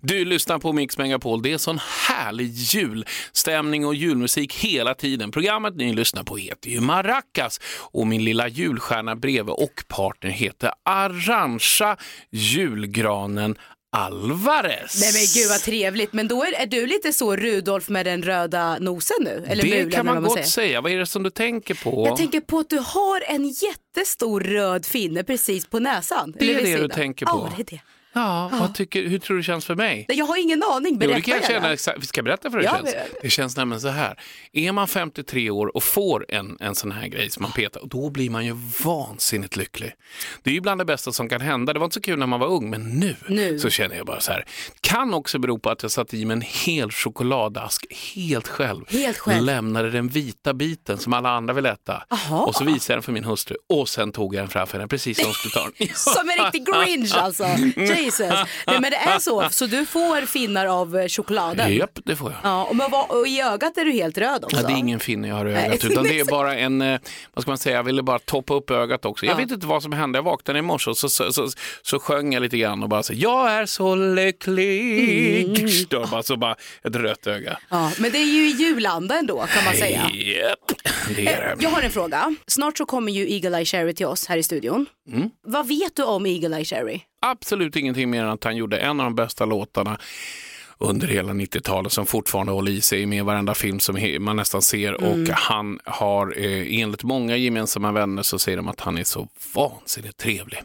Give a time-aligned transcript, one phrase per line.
[0.00, 1.42] Du lyssnar på Mix Megapol.
[1.42, 5.30] Det är sån härlig julstämning och julmusik hela tiden.
[5.30, 7.60] Programmet ni lyssnar på heter ju Maracas
[7.92, 11.96] och min lilla julstjärna bredvid och partner heter Arantxa
[12.30, 13.56] julgranen
[13.96, 15.00] Alvarez.
[15.00, 18.22] Nej men gud vad trevligt, men då är, är du lite så Rudolf med den
[18.22, 19.44] röda nosen nu?
[19.48, 20.46] Eller det mulen, kan man vad gott säger.
[20.46, 20.80] säga.
[20.80, 22.06] Vad är det som du tänker på?
[22.06, 26.34] Jag tänker på att du har en jättestor röd finne precis på näsan.
[26.38, 26.90] Det är det du sidan.
[26.90, 27.32] tänker på.
[27.32, 27.82] Ja, det är det.
[28.14, 30.06] Ja, vad tycker, hur tror du det känns för mig?
[30.08, 32.06] Jag har ingen aning, Jo, berätta det kan jag känna, exakt.
[32.08, 32.94] ska berätta för hur Ja, det känns?
[33.12, 34.20] men- Det känns nämligen så här.
[34.52, 38.10] Är man 53 år och får en, en sån här grej som man petar, då
[38.10, 38.52] blir man ju
[38.84, 39.92] vansinnigt lycklig.
[40.42, 41.72] Det är ju bland det bästa som kan hända.
[41.72, 43.58] Det var inte så kul när man var ung, men nu, Nu.
[43.58, 44.44] så känner jag bara så här.
[44.80, 48.84] Kan också bero på att jag satt i mig en hel chokladask helt själv.
[48.88, 49.44] Helt själv.
[49.44, 52.02] Lämnade den vita biten som alla andra vill äta.
[52.10, 52.44] Aha.
[52.44, 54.88] Och så visade jag den för min hustru och sen tog jag den framför henne
[54.88, 55.88] precis som hon skulle ta den.
[55.94, 57.44] Som en riktig grinch alltså.
[58.02, 58.30] Jesus.
[58.66, 61.74] Nej, men det är så, så du får finnar av eh, chokladen.
[61.76, 62.40] Japp, det får jag.
[62.42, 64.56] Ja, och, men vad- och i ögat är du helt röd också.
[64.56, 67.00] Ja, det är ingen finne jag har i ögat utan det är bara en, eh,
[67.34, 69.26] vad ska man säga, jag ville bara toppa upp ögat också.
[69.26, 69.36] Jag Ja.
[69.36, 71.48] vet inte vad som hände, jag vaknade i morse och så, så, så,
[71.82, 75.58] så sjöng jag lite grann och bara så, jag är så lycklig.
[75.58, 76.00] Mm.
[76.02, 77.58] Var bara, så bara ett rött öga.
[77.68, 80.10] Ja, men det är ju i julanda ändå kan man säga.
[80.12, 80.58] Japp,
[81.16, 81.62] det är det.
[81.62, 82.34] Jag har en fråga.
[82.46, 84.86] Snart så kommer ju Eagle Eye Cherry till oss här i studion.
[85.12, 85.30] Mm.
[85.46, 87.00] Vad vet du om Eagle Eye Cherry?
[87.22, 89.98] Absolut ingenting mer än att han gjorde en av de bästa låtarna
[90.78, 94.92] under hela 90-talet som fortfarande håller i sig med varenda film som man nästan ser
[95.04, 95.22] Mm.
[95.22, 99.28] och han har eh, enligt många gemensamma vänner så säger de att han är så
[99.54, 100.62] vansinnigt trevlig.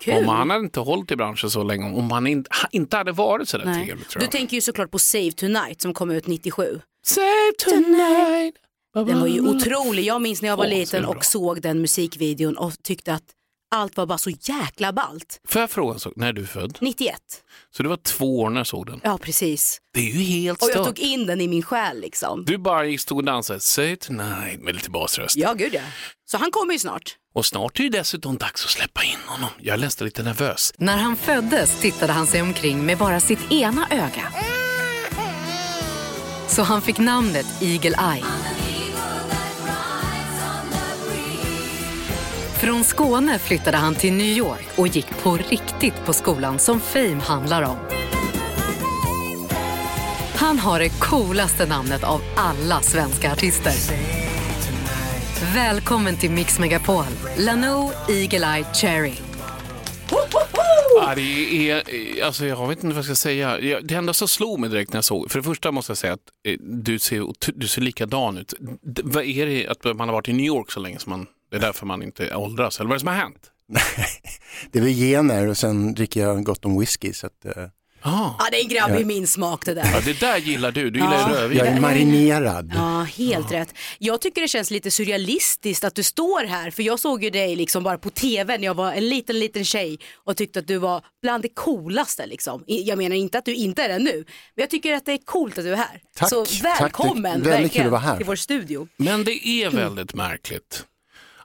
[0.00, 0.14] Kul.
[0.14, 3.48] Om han hade inte hållit i branschen så länge, om han in, inte hade varit
[3.48, 3.86] så där Nej.
[3.86, 4.32] trevlig tror Du jag.
[4.32, 6.80] tänker ju såklart på Save Tonight som kom ut 97.
[7.06, 8.54] Save tonight.
[9.06, 10.02] Den var ju otrolig.
[10.04, 13.22] Jag minns när jag var är liten och såg den musikvideon och tyckte att
[13.70, 15.40] allt var bara så jäkla ballt.
[15.48, 16.78] Får jag fråga en sak, när är du född?
[16.80, 17.16] 91.
[17.76, 19.00] Så du var två år när jag såg den.
[19.04, 19.80] Ja, precis.
[19.94, 20.86] Det är ju helt Och jag stört.
[20.86, 22.44] tog in den i min själ liksom.
[22.44, 25.36] Du bara gick stod och dansade, Save tonight med lite basröst.
[25.36, 25.80] Ja, gud ja.
[26.26, 27.16] Så han kommer ju snart.
[27.34, 29.50] Och snart är det dessutom dags att släppa in honom.
[29.60, 30.72] Jag är nästan lite nervös.
[30.78, 34.32] När han föddes tittade han sig omkring med bara sitt ena öga.
[36.48, 38.24] Så han fick namnet Eagle Eye.
[42.60, 47.20] Från Skåne flyttade han till New York och gick på riktigt på skolan som Fame
[47.20, 47.76] handlar om.
[50.34, 53.72] Han har det coolaste namnet av alla svenska artister.
[55.54, 57.04] Välkommen till Mix Megapol,
[57.38, 59.14] Lanou Eagle Eye Cherry.
[61.00, 61.82] Ja, det är,
[62.24, 63.80] alltså jag vet inte vad jag ska säga.
[63.82, 66.12] Det enda som slog mig direkt när jag såg, för det första måste jag säga
[66.12, 67.24] att eh, du ser,
[67.54, 68.54] du ser likadan ut.
[69.04, 71.56] Vad är det att man har varit i New York så länge som man, det
[71.56, 72.80] är därför man inte åldras?
[72.80, 73.50] Eller vad är det som har hänt?
[74.72, 77.12] Det är väl gener och sen dricker jag gott om whisky.
[77.12, 77.52] Så att, eh,
[78.02, 78.34] Ah.
[78.38, 79.90] Ja, det är en grabb i min smak det där.
[79.94, 81.36] Ja, det där gillar du, du gillar Ja.
[81.42, 81.58] rödvin.
[81.58, 82.72] jag är marinerad.
[82.74, 83.74] Ja, helt rätt.
[83.98, 87.56] Jag tycker det känns lite surrealistiskt att du står här, för jag såg ju dig
[87.56, 90.78] liksom bara på tv när jag var en liten, liten tjej och tyckte att du
[90.78, 92.64] var bland det coolaste liksom.
[92.66, 94.14] Jag menar inte att du inte är det nu,
[94.54, 96.00] men jag tycker att det är coolt att du är här.
[96.16, 96.64] Tack, Så tack.
[96.64, 98.16] välkommen Det är väldigt verkligen kul att vara här.
[98.16, 98.88] till vår studio.
[98.96, 100.84] Men det är väldigt märkligt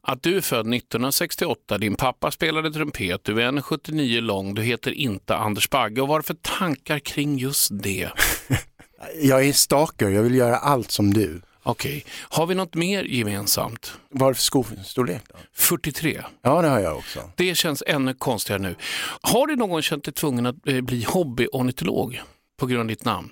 [0.03, 4.91] att du är född 1968, din pappa spelade trumpet, du är 1,79 lång, du heter
[4.91, 6.01] inte Anders Bagge.
[6.01, 8.09] Och vad är det för tankar kring just det?
[9.22, 11.41] Jag är stalker, jag vill göra allt som du.
[11.63, 13.94] Okej, har vi något mer gemensamt?
[14.09, 15.22] Vad är det för skostorlek?
[15.29, 15.35] Då?
[15.53, 16.22] 43.
[16.41, 17.31] Ja, det har jag också.
[17.35, 18.75] Det känns ännu konstigare nu.
[19.22, 22.22] Har du någon känt dig tvungen att eh, bli hobbyornitolog
[22.59, 23.29] på grund av ditt namn?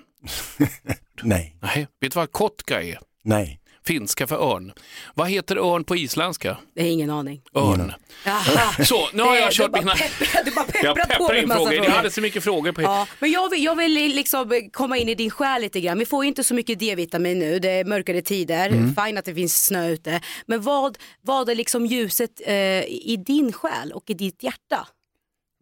[1.22, 1.88] Nej, Nej.
[2.00, 2.98] Vet du vad kotka är?
[3.22, 3.59] nej.
[3.90, 4.72] Finska för örn.
[5.14, 6.56] Vad heter örn på isländska?
[6.74, 7.42] Det är ingen aning.
[7.54, 7.92] Örn.
[8.24, 8.84] Jaha.
[8.84, 9.94] Så, nu har jag kört du bara mina...
[9.94, 11.70] pepprar- Du bara Jag pepprar på in massa frågor.
[11.70, 11.84] frågor.
[11.90, 12.82] Jag hade så mycket frågor på...
[12.82, 15.98] Ja, men jag vill, jag vill liksom komma in i din själ lite grann.
[15.98, 18.94] Vi får ju inte så mycket D-vitamin nu, det är mörkare tider, Mm.
[19.04, 20.20] fine att det finns snö ute.
[20.46, 24.88] Men vad, vad är liksom ljuset eh, i din själ och i ditt hjärta?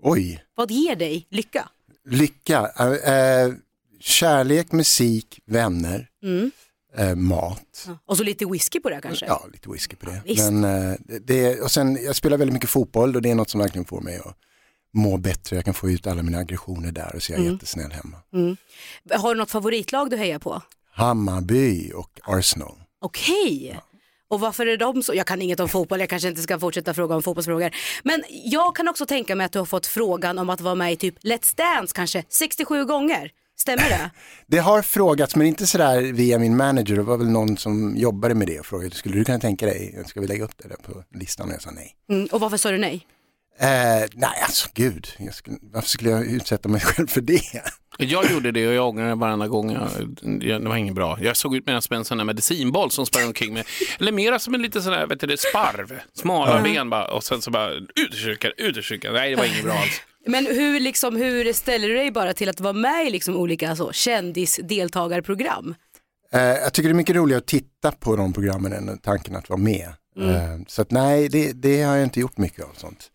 [0.02, 1.68] Oj, Vad ger dig lycka?
[2.10, 2.70] lycka.
[2.78, 3.52] Eh, eh,
[4.00, 6.50] kärlek, musik, vänner, Mm.
[6.98, 7.88] Eh, mat.
[8.06, 9.26] Och så lite whisky på det kanske?
[9.26, 10.20] Ja, lite whisky på det.
[10.24, 10.50] Visst.
[10.50, 10.96] Men, eh,
[11.26, 14.00] det- och sen, jag spelar väldigt mycket fotboll och det är något som verkligen får
[14.00, 14.34] mig att
[14.94, 15.56] må bättre.
[15.56, 18.16] Jag kan få ut alla mina aggressioner där och så är jag jättesnäll hemma.
[19.18, 20.62] Har du något favoritlag du hejar på?
[20.92, 22.74] Hammarby och Arsenal.
[23.00, 23.80] Okej.
[24.30, 25.14] Och varför är de så?
[25.14, 27.70] Jag kan inget om fotboll, jag kanske inte ska fortsätta fråga om fotbollsfrågor.
[28.02, 30.92] Men jag kan också tänka mig att du har fått frågan om att vara med
[30.92, 33.30] i typ Let's Dance kanske 67 gånger.
[33.60, 34.10] Stämmer det?
[34.46, 36.96] Det har frågats, men inte sådär via min manager.
[36.96, 40.04] Det var väl någon som jobbade med det och frågade, skulle du kunna tänka dig,
[40.06, 41.48] ska vi lägga upp det där på listan?
[41.48, 41.94] Och jag sa nej.
[42.10, 43.06] Mm, och varför sa du nej?
[43.60, 43.68] Eh,
[44.14, 47.62] nej, alltså gud, jag skulle, varför skulle jag utsätta mig själv för det?
[47.98, 49.72] Jag gjorde det och jag ångrar det varenda gång.
[49.72, 49.90] Jag,
[50.42, 51.18] jag, det var inget bra.
[51.20, 53.64] Jag såg ut med en sån där medicinboll som sprang omkring med,
[54.00, 57.24] eller mera som en liten sån där, vet du, det, sparv, smala ben bara och
[57.24, 59.14] sen så bara ut ur kyrkan, ut ur kyrkan.
[59.14, 60.00] Nej, det var inget bra alls.
[60.28, 63.76] Men hur, liksom, hur ställer du dig bara till att vara med i liksom olika
[63.76, 65.74] så, kändisdeltagarprogram?
[66.32, 69.48] Eh, jag tycker det är mycket roligare att titta på de programmen än tanken att
[69.48, 69.88] vara med.
[70.16, 70.34] Mm.
[70.34, 73.10] Eh, så att nej, det, det har jag inte gjort mycket av sånt.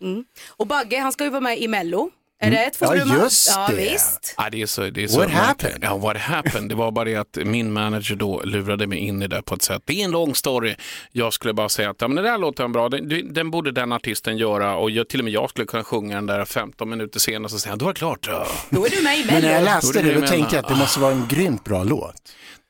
[0.49, 2.09] Och Bagge, han ska ju vara med i Mello.
[2.43, 3.09] Är det ett Ja, forum?
[3.09, 3.75] han- just ja, det.
[3.75, 4.33] Visst.
[4.37, 5.79] Ja, det är så, det är så What happened?
[5.81, 6.69] Ja, what happened?
[6.69, 9.61] Det var bara det att min manager då lurade mig in i det på ett
[9.61, 9.81] sätt.
[9.85, 10.75] Det är en lång story.
[11.11, 13.91] Jag skulle bara säga att ja, men det där låter bra, den, den borde den
[13.91, 17.19] artisten göra och jag, till och med jag skulle kunna sjunga den där 15 minuter
[17.19, 18.27] senare och så säger han, då är det klart.
[18.31, 18.47] Ja.
[18.69, 20.75] Då är du med i Men när jag läste det då tänkte jag att det
[20.75, 22.13] måste vara en grymt bra låt.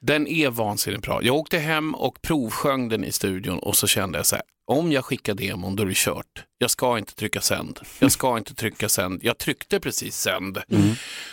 [0.05, 1.19] Den är vansinnigt bra.
[1.23, 4.91] Jag åkte hem och provsjöng den i studion och så kände jag så här, om
[4.91, 6.43] jag skickar demon då är det kört.
[6.57, 7.79] Jag ska inte trycka sänd.
[7.99, 9.19] Jag ska inte trycka sänd.
[9.23, 10.61] Jag tryckte precis sänd.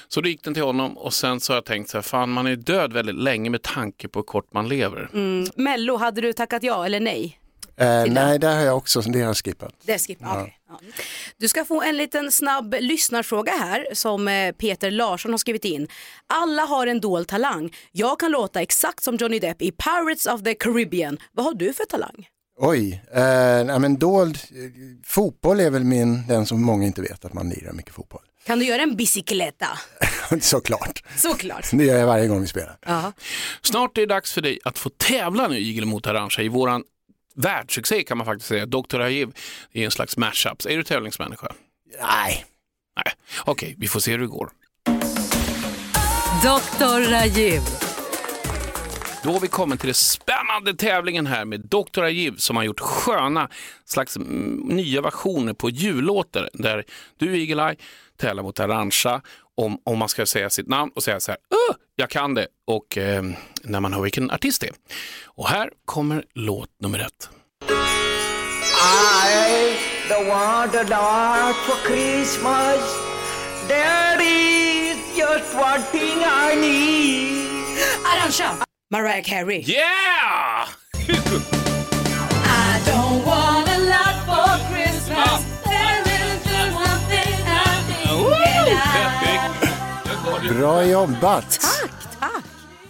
[0.08, 2.30] Så då gick den till honom och sen så har jag tänkt så här, fan
[2.30, 5.10] man är död väldigt länge med tanke på hur kort man lever.
[5.12, 5.48] Mm.
[5.56, 7.38] Mello, hade du tackat ja eller nej?
[7.76, 9.74] Eh, nej, där har jag också, det har jag skippat.
[9.84, 10.54] Det skippar okej.
[10.56, 10.59] ja.
[11.36, 15.88] Du ska få en liten snabb lyssnarfråga här som eh, Peter Larsson har skrivit in.
[16.26, 17.76] Alla har en dold talang.
[17.92, 21.18] Jag kan låta exakt som Johnny Depp i Pirates of the Caribbean.
[21.32, 22.26] Vad har du för talang?
[22.62, 23.20] Oj, eh,
[23.64, 24.56] nej, men dold, eh,
[25.04, 28.22] fotboll är väl min, den som många inte vet att man lirar mycket fotboll.
[28.46, 29.66] Kan du göra en bicicleta?
[30.40, 31.68] Såklart, Såklart.
[31.72, 32.78] det gör jag varje gång vi spelar.
[32.86, 33.12] Ja.
[33.62, 36.82] Snart är det dags för dig att få tävla nu Igel mot Arantxa i våran
[37.42, 38.66] världssuccé kan man faktiskt säga.
[38.66, 39.00] Dr.
[39.00, 39.28] Ajiv
[39.72, 40.66] är en slags mashups.
[40.66, 41.52] Är du tävlingsmänniska?
[42.00, 42.46] Nej,
[42.96, 43.14] Nej.
[43.44, 44.50] Okej, vi får se hur det går.
[46.42, 47.10] Dr.
[47.10, 47.60] Rajiv.
[49.22, 52.02] Då har vi kommit till den spännande tävlingen här med Dr.
[52.02, 53.48] Ajiv som har gjort sköna
[53.84, 56.84] slags mm, nya versioner på jullåtar där
[57.18, 57.76] du Eagle-Eye
[58.16, 59.22] tävlar mot Arantxa
[59.64, 61.38] om, om man ska säga sitt namn och säga så här,
[61.70, 63.22] "Åh, jag kan det och eh,
[63.62, 64.74] när man hör vilken artist det är.
[65.24, 67.28] Och här kommer låt nummer ett.
[68.82, 69.76] I
[70.08, 72.96] don't want a lot for Christmas.
[73.68, 77.78] There is just one thing I need.
[78.04, 78.50] Arantxa,
[78.90, 79.64] Mariah Carey.
[79.66, 80.68] Yeah!
[90.48, 91.60] bra jobbat.
[91.60, 91.90] Tack,
[92.20, 92.44] tack.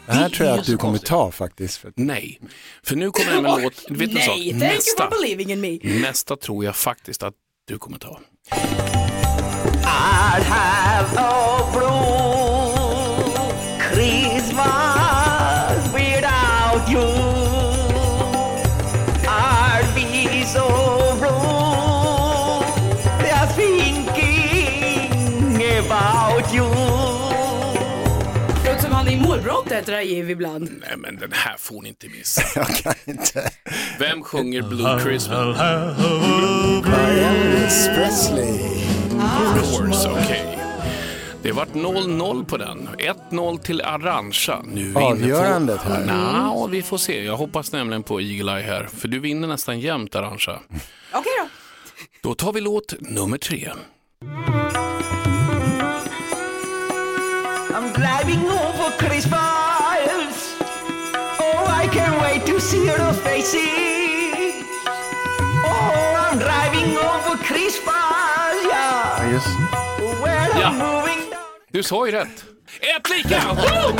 [0.07, 1.77] Det här tror jag att du kommer ta faktiskt.
[1.79, 2.41] För Nej,
[2.83, 3.85] för nu kommer jag med en låt.
[3.89, 4.37] Du vet en sak?
[4.39, 6.01] Nej, thank you Nästa, for believing in me.
[6.01, 7.35] nästa tror jag faktiskt att
[7.69, 8.21] du kommer ta.
[29.81, 30.71] Målbrottet, Rajiv, ibland.
[30.81, 32.43] Nej, men den här får ni inte missa.
[32.61, 33.51] jag kan inte.
[33.99, 35.61] Vem sjunger Blue Christmas?
[37.07, 38.59] Elvis Presley.
[39.57, 40.59] Doors, okej.
[41.43, 42.89] Det vart 0-0 på den.
[43.31, 44.63] 1-0 till Arantxa.
[44.67, 45.01] Nu inne på...
[45.01, 46.07] Avgörandet här.
[46.07, 47.25] Nå, vi får se.
[47.25, 48.89] Jag hoppas nämligen på Eagle Eye här.
[48.97, 50.61] För du vinner nästan jämt Arantxa.
[51.13, 51.49] Okej då.
[52.29, 53.69] Då tar vi låt nummer tre.
[57.75, 59.60] I'm driving home for Christmas.
[62.61, 64.55] See your faces.
[65.65, 69.19] Oh, I'm driving home for Christmas, yeah.
[69.19, 69.49] Ja, just.
[70.23, 70.69] Where Ja.
[70.71, 71.41] I'm moving down.
[71.73, 72.45] Du sa ju rätt.
[72.81, 73.41] Ett lika!
[73.55, 73.97] Woo!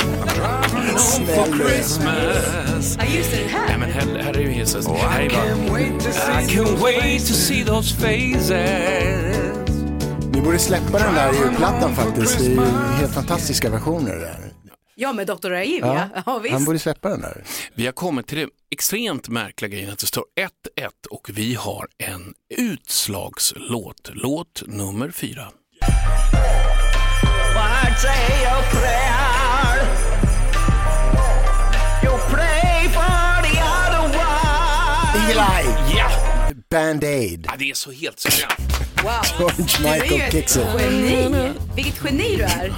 [1.57, 2.97] Christmas.
[2.99, 3.67] Ja, just det, den här.
[3.67, 4.87] Nej, men här, här är ju hisses.
[4.87, 5.45] Här är bara...
[6.41, 8.51] I can't wait to see those faces.
[10.33, 12.39] Ni borde släppa den där julplattan faktiskt.
[12.39, 12.61] Det är ju
[12.99, 14.51] helt fantastiska versioner där.
[15.01, 15.49] Ja, med Dr.
[15.49, 16.09] Rajiv, ja.
[16.15, 16.65] ja Han visst.
[16.65, 17.43] borde släppa den där.
[17.73, 20.23] Vi har kommit till det extremt märkliga grejen att det står
[20.77, 24.09] 1-1 och vi har en utslagslåt.
[24.13, 25.47] Låt nummer fyra.
[35.15, 36.09] Eagle-Eye, Ja!
[36.69, 38.73] Band-Aid, ja det är så helt suveränt.
[39.03, 39.11] Wow.
[39.39, 40.45] George Michael
[40.79, 41.51] geni.
[41.75, 42.73] Vilket geni du är.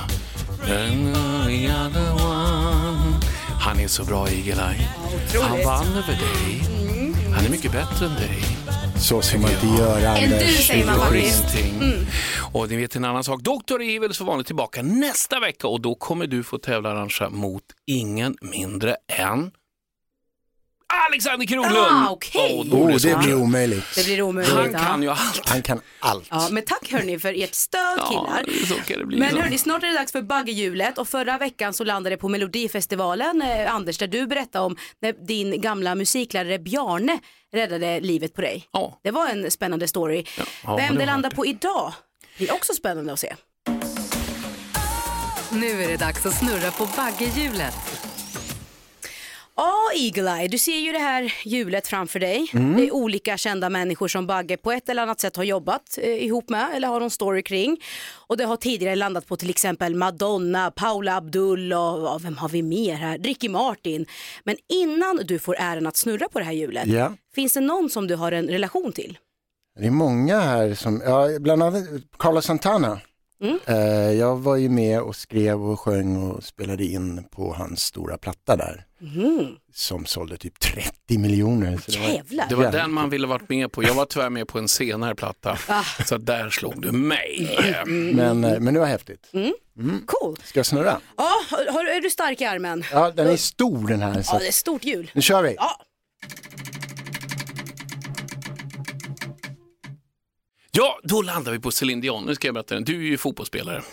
[3.59, 4.87] Han är så bra Eagle-Eye.
[5.41, 6.61] Han vann över dig.
[7.35, 8.39] Han är mycket bättre än dig.
[8.99, 10.67] Så ska man inte göra En du, Anders.
[10.67, 11.51] säger man faktiskt.
[11.51, 12.07] Kristing.
[12.53, 13.41] Och ni vet en annan sak.
[13.41, 13.81] Dr.
[13.81, 18.35] Evil så vanligt tillbaka nästa vecka och då kommer du få tävla Arantxa mot ingen
[18.41, 19.51] mindre än
[21.09, 21.77] Alexander Kroglund!
[21.77, 22.55] Ah, okej.
[22.59, 23.35] Åh, då är Oh, det så det blir kul.
[23.37, 23.85] omöjligt.
[23.95, 24.53] Det blir omöjligt.
[24.55, 24.79] Han ja.
[24.79, 25.49] kan ju allt.
[25.49, 26.27] Han kan allt.
[26.29, 28.43] Ja, men tack hörni för ert stöd killar.
[28.47, 29.19] Ja, så kan det bli.
[29.19, 32.29] Men hörni, snart är det dags för baggehjulet och förra veckan så landade det på
[32.29, 37.19] Melodifestivalen, eh, Anders, där du berättade om när din gamla musiklärare Bjarne
[37.53, 38.67] räddade livet på dig.
[38.71, 38.99] Ja.
[39.03, 40.23] Det var en spännande story.
[40.63, 41.35] ja, Vem det landar det.
[41.35, 41.93] på idag
[42.37, 43.35] blir också spännande att se.
[45.51, 47.75] Nu är det dags att snurra på baggehjulet.
[49.55, 52.49] Ja, Eagle Eye, du ser ju det här hjulet framför dig.
[52.53, 52.77] Mm.
[52.77, 56.23] Det är olika kända människor som Bagge på ett eller annat sätt har jobbat eh,
[56.25, 57.77] ihop med eller har någon story kring.
[58.27, 62.49] Och det har tidigare landat på till exempel Madonna, Paula Abdul och ja, vem har
[62.49, 63.17] vi mer här?
[63.17, 64.05] Ricky Martin.
[64.43, 67.13] Men innan du får äran att snurra på det här hjulet, Ja.
[67.35, 69.17] finns det någon som du har en relation till?
[69.79, 71.83] Det är många här som, ja, bland annat
[72.19, 72.99] Carlos Santana.
[73.43, 73.59] Mm.
[73.65, 78.17] Eh, jag var ju med och skrev och sjöng och spelade in på hans stora
[78.17, 78.85] platta där.
[79.73, 81.77] Som sålde typ 30 miljoner.
[81.85, 82.49] Så det var-.
[82.49, 83.83] Det var den man ville varit med på.
[83.83, 85.57] Jag var tyvärr med på en senare platta.
[85.67, 85.83] Ah.
[86.05, 87.57] Så där slog du mig.
[88.13, 89.31] Men, eh, men det var häftigt.
[90.05, 90.37] Cool.
[90.43, 90.99] Ska jag snurra?
[91.17, 92.83] Ja, har, är du stark i armen?
[92.91, 94.21] Ja, den är stor den här.
[94.21, 95.11] Så Ja, det är stort hjul.
[95.13, 95.55] nu kör vi.
[95.57, 95.79] Ja,
[100.77, 102.25] Ja, då landar vi på Céline Dion.
[102.25, 102.79] Nu ska jag berätta.
[102.79, 103.83] Du är ju fotbollsspelare.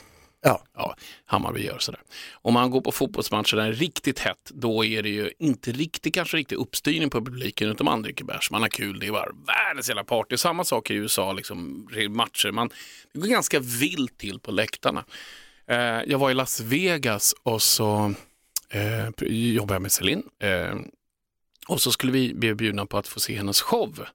[0.43, 0.63] Ja.
[0.75, 0.97] Ja,
[1.27, 2.01] Hammarby gör sådär.
[2.33, 5.73] Om man går på fotbollsmatcher där det är riktigt hett, då är det ju inte
[5.73, 9.13] riktigt, kanske riktigt uppstyrning på publiken, utan man dricker bärs, man har kul, det är
[9.13, 10.37] bara världens jävla party.
[10.37, 12.51] Samma sak i USA, liksom, matcher.
[12.51, 12.71] Man,
[13.13, 15.05] det går ganska vilt till på läktarna.
[15.67, 18.15] Eh, jag var i Las Vegas och så
[18.71, 20.23] eh, jobbade jag med Céline.
[20.43, 20.75] Eh,
[21.69, 24.07] och så skulle vi bli bjudna på att få se hennes show.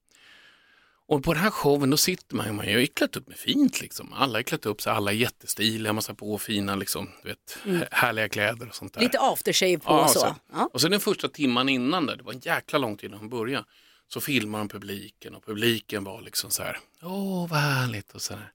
[1.07, 3.81] Och på den här showen då sitter man, man är ju klätt upp med fint
[3.81, 4.13] liksom.
[4.13, 7.88] Alla är klätt upp sig, alla är jättestiliga, massa på fina liksom, du vet, hä-
[7.91, 9.01] härliga kläder och sånt där.
[9.01, 10.19] lite aftershave på Ja, och så.
[10.19, 10.35] så.
[10.53, 10.69] Ja.
[10.74, 13.29] Och sen den första timman innan där, det var en jäkla lång tid innan hon
[13.29, 13.65] började,
[14.07, 18.33] så filmar de publiken och publiken var liksom så här, åh vad härligt och så
[18.33, 18.51] här.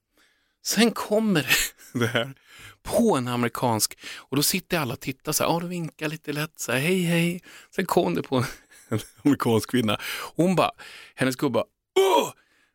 [0.65, 1.47] Sen kommer
[1.93, 2.35] det, här
[2.83, 6.33] på en amerikansk, och då sitter alla och tittar så här, ja, då vinkar lite
[6.33, 7.43] lätt så här, hej hej.
[7.77, 8.45] Sen kom det på en,
[9.25, 9.99] amerikansk kvinna,
[10.37, 10.71] hon bara,
[11.15, 11.65] hennes gubbe,
[11.99, 12.33] åh!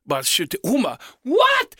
[0.09, 1.75] Bara skjuter, hon bara, what?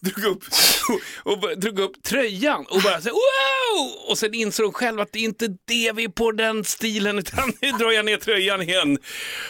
[0.00, 0.44] Drog upp,
[1.22, 3.92] och bara, drog upp tröjan och bara så wow!
[4.08, 7.18] Och sen insåg hon själv att det är inte det vi är på den stilen
[7.18, 8.98] utan nu drar jag ner tröjan igen.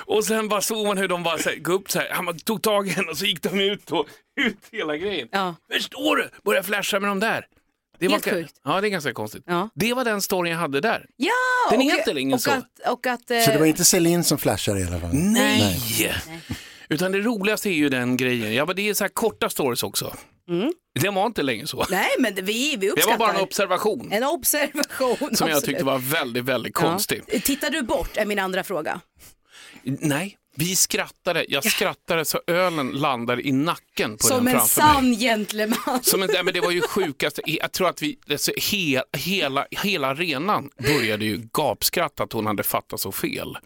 [0.06, 2.38] Och sen bara såg man hur de bara så här, gå upp så här, han
[2.38, 4.06] tog tag i henne och så gick de ut och
[4.40, 5.28] ut hela grejen.
[5.32, 5.54] Ja.
[5.72, 6.30] Förstår du?
[6.44, 7.46] Börja flasha med de där.
[7.98, 8.54] Det Helt var, sjukt.
[8.64, 9.42] Ja, det är ganska konstigt.
[9.46, 9.68] Ja.
[9.74, 11.06] Det var den storyn jag hade där.
[11.16, 11.30] Ja,
[11.70, 12.50] Den och, heter ingen och så.
[12.50, 15.10] Att, och att, eh, Så det var inte Celine som flashade i alla fall?
[15.12, 15.80] Nej!
[16.88, 18.54] Utan det roligaste är ju den grejen.
[18.54, 20.14] Ja, men det är så här korta stories också.
[21.00, 21.86] Det var inte länge så.
[21.90, 23.18] Nej, men det- vi, vi Det uppskattar.
[23.18, 25.16] var bara en observation En observation.
[25.18, 25.64] som jag absolut.
[25.64, 27.22] tyckte var väldigt, väldigt konstig.
[27.32, 27.38] Ja.
[27.44, 29.00] Tittar du bort är min andra fråga.
[29.82, 31.44] Nej, vi skrattade.
[31.48, 34.92] Jag skrattade så ölen landade i nacken på Som den en framför mig.
[34.94, 36.02] sann gentleman.
[36.02, 37.42] Som en, nej, men det var ju sjukaste.
[37.44, 42.62] Jag tror att vi, alltså, he, hela, hela arenan började ju gapskratta att hon hade
[42.62, 43.56] fattat så fel.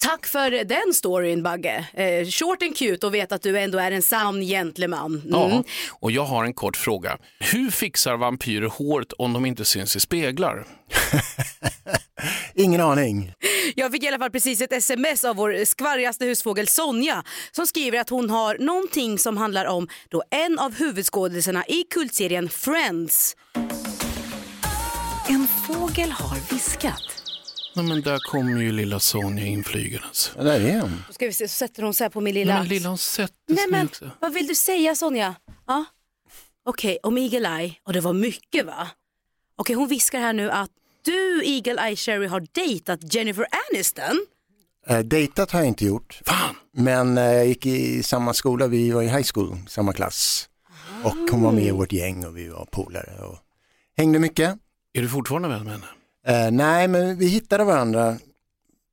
[0.00, 1.86] Tack för den storyn Bagge.
[1.94, 5.12] Eh, short and cute och vet att du ändå är en sann gentleman.
[5.12, 5.30] Mm.
[5.30, 7.18] Ja, och jag har en kort fråga.
[7.38, 10.66] Hur fixar vampyrer håret om de inte syns i speglar?
[12.54, 13.32] Ingen aning.
[13.74, 18.00] Jag fick i alla fall precis ett sms av vår skvarrigaste husfågel Sonja som skriver
[18.00, 23.36] att hon har någonting som handlar om då en av huvudskådisarna i kultserien Friends.
[25.28, 27.17] En fågel har viskat.
[27.74, 30.32] Nej, men där kommer ju lilla Sonja inflygandes.
[30.36, 31.04] Ja, där är hon.
[31.06, 32.58] Då ska vi se, så sätter hon sig här på min Nej, lilla...
[32.58, 34.10] men lilla hon sätter Nej sig men också.
[34.20, 35.34] vad vill du säga Sonja?
[35.66, 35.84] Ja.
[36.64, 38.88] Okej, om Eagle Eye, och det var mycket va?
[39.56, 40.70] Okej, hon viskar här nu att
[41.04, 44.26] du Eagle Eye Cherry har dejtat Jennifer Aniston.
[44.86, 46.54] Eh, dejtat har jag inte gjort, Fan!
[46.72, 50.48] men eh, jag gick i samma skola, vi var i high school, samma klass.
[51.04, 53.38] Och hon var med i vårt gäng och vi var polare och
[53.96, 54.58] hängde mycket.
[54.92, 55.86] Är du fortfarande vän med henne?
[56.28, 58.18] Eh, nej, men vi hittade varandra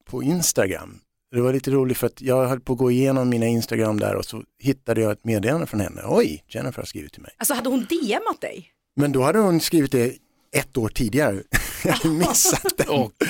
[0.10, 1.00] på Instagram.
[1.32, 4.16] Det var lite roligt för att jag höll på att gå igenom mina Instagram där
[4.16, 6.02] och så hittade jag ett meddelande från henne.
[6.06, 7.32] Oj, Jennifer har skrivit till mig.
[7.38, 8.70] Alltså hade hon DMat dig?
[8.96, 10.14] Men då hade hon skrivit det
[10.56, 11.42] ett år tidigare.
[11.84, 12.86] jag hade missat det.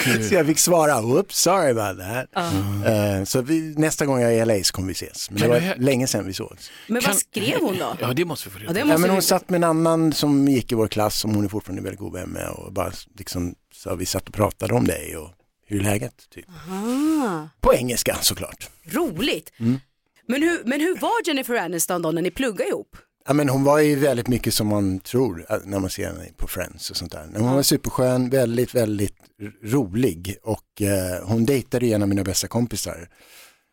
[0.05, 0.25] Gud.
[0.25, 2.43] Så jag fick svara, oops, sorry about that.
[2.85, 5.31] Eh, så vi, nästa gång jag är i LA så kommer vi ses.
[5.31, 6.71] Men det var länge sedan vi sågs.
[6.87, 7.95] Men Kan- vad skrev hon då?
[8.01, 8.79] Ja, det måste vi få reda på.
[8.79, 11.45] Ja, men vi- hon satt med en annan som gick i vår klass som hon
[11.45, 13.55] är fortfarande väldigt god vän med och bara liksom,
[13.85, 15.29] så vi satt och pratade om dig och
[15.67, 16.29] hur är läget?
[16.29, 16.45] Typ.
[16.69, 18.69] Ah, På engelska såklart.
[18.85, 19.51] roligt.
[19.59, 19.79] Mm.
[20.27, 22.97] Men, hur, men hur var Jennifer Aniston då när ni pluggade ihop?
[23.27, 26.25] Ja, men hon var ju väldigt mycket som man tror eh, när man ser henne
[26.37, 27.25] på Friends och sånt där.
[27.31, 29.17] Men Hon var superskön, väldigt, väldigt
[29.63, 33.09] rolig och eh, hon dejtade ju en av mina bästa kompisar.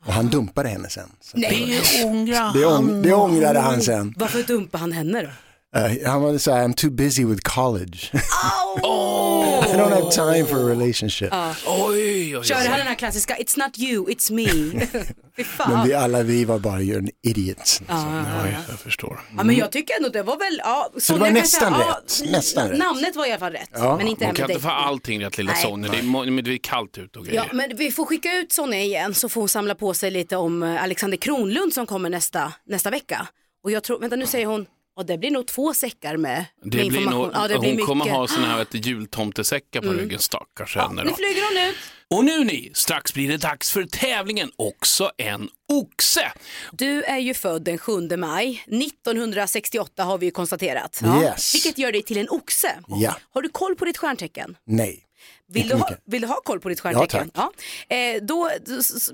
[0.07, 1.09] Och han dumpade henne sen.
[1.21, 4.15] Så Det ångrar det, ång, det ångrade han sen.
[4.17, 5.29] Varför dumpade han henne då?
[5.77, 7.99] Eh, han var så här, I'm too busy with college.
[8.13, 11.33] I don't have time for a relationship.
[11.67, 12.79] Oj, oj, Körde han oj.
[12.79, 14.47] den här klassiska It's not you, it's me.
[15.69, 17.81] Men vi alla vi var bara you're an idiot.
[17.89, 19.21] Oj, jag förstår.
[19.37, 20.91] Ja men jag tycker ändå det var väl, ja.
[21.01, 22.79] Så det var Sonja nästan kanske- rätt, nästan rätt.
[22.79, 23.97] Namnet var i alla fall rätt, Ja.
[23.97, 25.63] men inte Hon kan inte få allting rätt lilla Nej.
[25.63, 27.45] Sonja, det är, det är kallt ute och grejer.
[27.49, 30.37] Ja, men vi får skicka ut Sonja igen så får hon samla på sig lite
[30.37, 33.27] om eh, Alexander Kronlund som kommer nästa, nästa vecka.
[33.65, 36.65] Och jag tror, vänta nu säger hon, och det blir nog två säckar med, Det
[36.65, 37.21] med blir information.
[37.21, 38.17] nog, ja, det blir hon kommer mycket.
[38.19, 41.05] ha såna här vet, jultomtesäckar på ryggen, stackars henne.
[41.05, 41.77] Nu flyger hon ut.
[42.11, 46.33] Och nu ni, strax blir det dags för tävlingen, också en oxe.
[46.73, 51.01] Du är ju född den 7 maj, 1968 har vi ju konstaterat.
[51.23, 51.55] Yes.
[51.55, 52.73] Vilket gör dig till en oxe.
[52.89, 53.17] Ja.
[53.31, 54.57] Har du koll på ditt stjärntecken?
[54.67, 55.03] Nej.
[55.53, 57.31] Vill du, ha, vill du ha koll på ditt stjärntecken?
[57.35, 57.53] Ja,
[57.89, 58.51] Eh, då,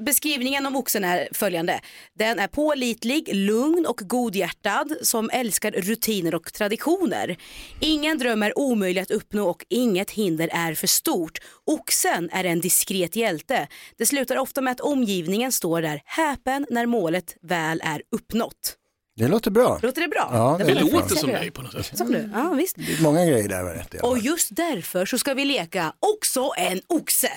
[0.00, 1.80] beskrivningen om oxen är följande.
[2.18, 7.36] Den är pålitlig, lugn och godhjärtad som älskar rutiner och traditioner.
[7.80, 11.38] Ingen dröm är omöjlig att uppnå och inget hinder är för stort.
[11.66, 13.68] Oxen är en diskret hjälte.
[13.98, 18.77] Det slutar ofta med att omgivningen står där häpen när målet väl är uppnått.
[19.18, 19.78] Det låter bra.
[19.82, 20.28] Låter det bra?
[20.32, 21.98] Ja, det Det låter som dig på något sätt.
[21.98, 22.30] Som du?
[22.34, 22.76] Ja, visst.
[22.76, 26.80] Det är många grejer där rätt Och just därför så ska vi leka också en
[26.86, 27.30] oxe.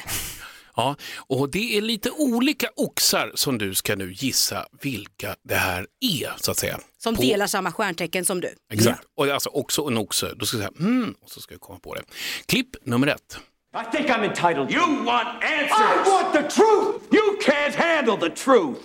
[0.76, 5.88] Ja, och det är lite olika oxar som du ska nu gissa vilka det här
[6.00, 6.80] är, så att säga.
[6.98, 8.56] Som På- delar samma stjärntecken som du.
[8.74, 10.34] Exakt, och det är alltså också en oxe.
[10.36, 12.02] Då ska jag säga mm, och så ska jag komma på det.
[12.46, 13.38] Klipp nummer ett.
[13.74, 14.72] I think I'm entitled.
[14.72, 16.08] You want answers.
[16.08, 17.16] I want the truth.
[17.16, 18.80] You can't handle the truth.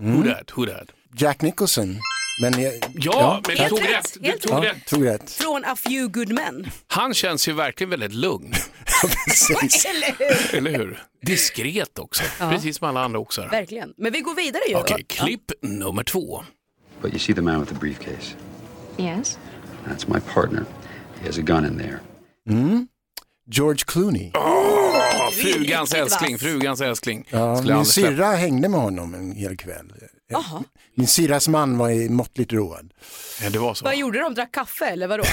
[0.00, 0.88] Who that, who that?
[1.16, 1.96] Jack Nicholson.
[2.42, 4.16] Men jag, Ja, men du tog rätt, rätt.
[4.20, 4.86] Du tog ja, rätt.
[4.86, 5.30] tog rätt.
[5.30, 6.70] Från A Few Good Men.
[6.86, 8.52] Han känns ju verkligen väldigt lugn.
[9.88, 10.54] Eller hur?
[10.58, 11.02] eller hur?
[11.22, 13.48] Diskret också, precis som alla andra oxar.
[13.48, 13.94] Verkligen.
[13.96, 14.74] Men vi går vidare ju.
[14.76, 15.24] Okej, Ja.
[15.24, 16.42] klipp nummer två.
[17.02, 18.34] But you see the man with the briefcase?
[18.98, 19.38] Yes.
[19.86, 20.64] That's my partner.
[21.20, 21.98] He has a gun in there.
[23.50, 24.30] George Clooney.
[24.34, 27.26] Ja, frugans älskling, frugans älskling.
[27.30, 29.92] Ja, min syrra hängde med honom en hel kväll.
[30.30, 30.64] Jaha.
[30.94, 32.92] Min syrras man var i måttligt road.
[33.42, 33.84] Ja, det var så.
[33.84, 34.34] Vad gjorde de?
[34.34, 35.24] Drack kaffe eller vadå?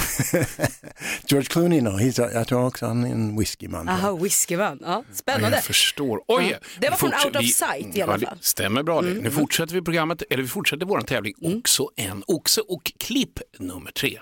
[1.27, 3.89] George Clooney, no, he's a, jag tror också han är en whiskyman.
[3.89, 4.79] Aha, whiskyvan.
[4.81, 5.57] Ja, Ja, spännande.
[5.57, 6.21] Jag förstår.
[6.27, 8.33] Oj, Ja, det var från Out of vi- Sight i alla Ja, det fall.
[8.33, 8.41] Mm.
[8.41, 9.09] Stämmer bra det.
[9.13, 13.91] Nu fortsätter vi programmet, eller vi fortsätter vår tävling, också en oxe och klipp nummer
[13.91, 14.19] tre.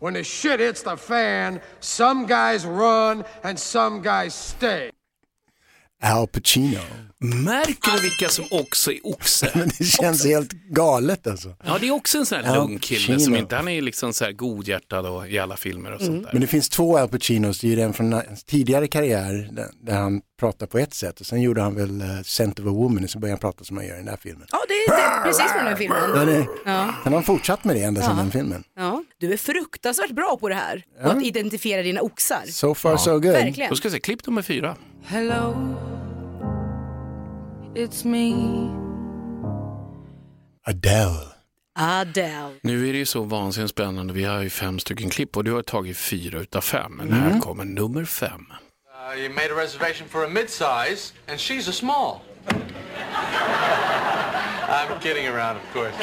[0.00, 4.90] When the shit hits the fan, some guys run and some guys stay.
[6.02, 6.78] Al Pacino.
[7.24, 9.50] Märker du vilka som också är oxe?
[9.54, 11.54] Men det känns helt galet alltså.
[11.64, 14.24] Ja, det är också en sån här lugn kille som inte, han är liksom så
[14.24, 16.12] här godhjärtad och i alla filmer och Mm.
[16.12, 16.32] sånt där.
[16.32, 19.48] Men det finns två Al Pacinos, det är ju den från hans tidigare karriär
[19.82, 22.68] där han pratar på ett sätt och sen gjorde han väl uh, Scent of a
[22.68, 24.46] Woman och så började han prata som han gör i den här filmen.
[24.50, 25.98] Ja, det är, det är precis från den filmen.
[26.14, 28.64] Ja, det, Sen har han fortsatt med det ända sedan den filmen.
[28.76, 30.84] Ja, du är fruktansvärt bra på det här.
[31.04, 32.42] Och att identifiera dina oxar.
[32.46, 33.22] So far so good.
[33.22, 33.70] Verkligen.
[33.70, 34.76] Då ska jag se klipp nummer fyra.
[35.04, 35.76] Hello,
[37.74, 38.32] it's me.
[40.66, 41.32] Adele.
[41.78, 42.54] Adele.
[42.62, 45.52] Nu är det ju så vansinnigt spännande, vi har ju fem stycken klipp och du
[45.52, 46.92] har tagit fyra utav fem.
[46.96, 48.46] Men här kommer nummer fem.
[49.02, 52.22] Uh, you made a reservation for a mid-size, and she's a small.
[54.68, 55.94] I'm kidding around, of course.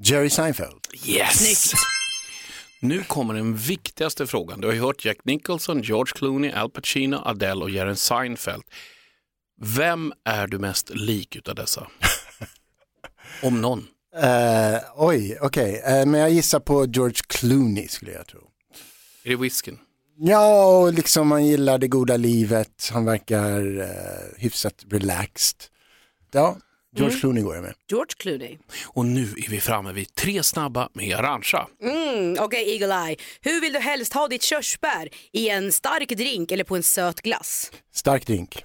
[0.00, 0.86] Jerry Seinfeld.
[0.92, 1.72] Yes!
[2.80, 4.60] Nu kommer den viktigaste frågan.
[4.60, 8.62] Du har ju hört Jack Nicholson, George Clooney, Al Pacino, Adele och Jerry Seinfeld.
[9.60, 11.86] Vem är du mest lik utav dessa?
[13.42, 13.86] Om någon.
[14.16, 15.82] Eh, oj, okej.
[15.86, 18.40] Eh, men jag gissar på George Clooney skulle jag tro.
[19.24, 19.78] Är det whiskyn?
[20.20, 22.88] Ja, och liksom han gillar det goda livet.
[22.92, 23.86] Han verkar uh,
[24.36, 25.56] hyfsat relaxed.
[26.32, 26.56] Ja,
[26.96, 27.74] George Clooney går jag med.
[27.90, 28.58] George Clooney.
[28.86, 31.68] Och nu är vi framme vid tre snabba med Arantxa.
[31.82, 33.16] Mm, Okej, Eagle Eye.
[33.40, 35.08] Hur vill du helst ha ditt körsbär?
[35.32, 37.72] I en stark drink eller på en söt glass?
[37.94, 38.62] Stark drink.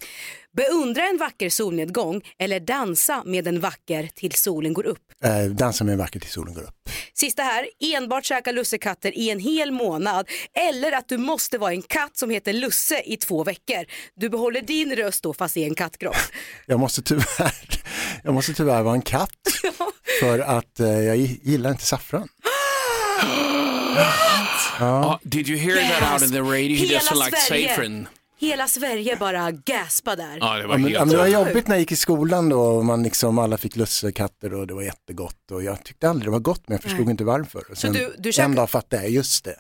[0.58, 5.00] Beundra en vacker solnedgång eller dansa med en vacker till solen går upp.
[5.24, 6.90] Eh, dansa med en vacker till solen går upp.
[7.14, 10.28] Sista här, enbart käka lussekatter i en hel månad
[10.70, 13.86] eller att du måste vara en katt som heter Lusse i två veckor.
[14.16, 16.20] Du behåller din röst då fast i en kattgrotta.
[16.66, 17.82] Jag måste tyvärr,
[18.24, 19.30] jag måste tyvärr vara en katt
[20.20, 22.28] för att eh, jag gillar inte saffran.
[24.80, 26.78] Ah, did you hear that out in the radio?
[26.78, 27.68] He Hela doesn't like Sverige.
[27.68, 28.08] saffron.
[28.48, 30.38] Hela Sverige bara gaspade där.
[30.42, 31.96] Ja, det var Ja, men, helt ja, men det var jobbigt när jag gick i
[31.96, 36.10] skolan då och man liksom, alla fick lussekatter och det var jättegott och jag tyckte
[36.10, 37.64] aldrig det var gott men jag förstod inte varför.
[37.72, 39.56] Och sen, du- du en käkar- dag fattade jag, just det,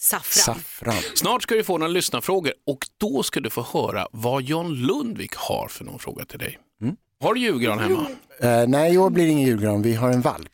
[0.00, 0.54] Saffran.
[0.54, 0.94] saffran.
[1.14, 5.34] Snart ska du få några lyssnarfrågor och då ska du få höra vad John Lundvik
[5.34, 6.58] har för någon fråga till dig.
[6.82, 6.96] Mm.
[7.20, 8.06] Har du julgran hemma?
[8.40, 10.48] Eh, nej, år blir ingen julgran, vi har en valp.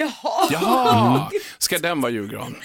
[0.00, 0.48] Jaha.
[0.50, 2.56] Jaha, ska den vara julgran?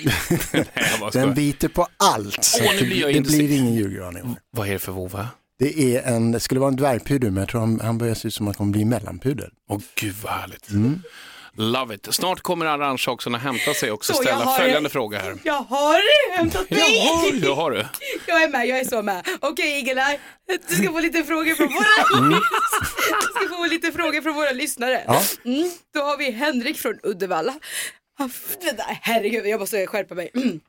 [0.54, 3.46] Nej, jag bara Den biter på allt, så Åh, att det, blir jag det intresserad.
[3.48, 4.36] blir ingen julgran i år.
[4.52, 5.28] Vad är det för vovve?
[5.60, 8.28] Det är en, det skulle vara en dvärgpudel men jag tror han, han börjar se
[8.28, 9.50] ut som att han kommer bli mellanpudel.
[9.70, 10.70] Åh gud vad härligt.
[11.58, 11.72] Mm.
[11.72, 12.08] Love it.
[12.12, 15.36] Snart kommer också att hämta sig och också Så, jag ställa har följande fråga här.
[15.44, 16.80] Jag har hämtat mig.
[16.80, 17.90] Jaha, jag har det.
[18.28, 19.28] Jag är med, jag är så med.
[19.40, 20.20] Okej Igelaj,
[20.70, 22.30] du ska få lite frågor från våra,
[23.40, 25.04] du ska få lite frågor från våra lyssnare.
[25.08, 25.22] Ja.
[25.46, 27.54] Mm, då har vi Henrik från Uddevalla.
[29.02, 30.32] Herregud, jag måste skärpa mig.
[30.36, 30.60] Mm.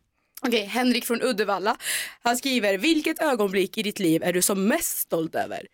[0.47, 1.77] Okej, Henrik från Uddevalla.
[2.23, 5.67] Han skriver, vilket ögonblick i ditt liv är du som mest stolt över?